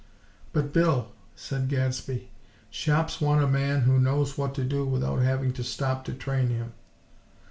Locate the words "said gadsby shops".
1.35-3.21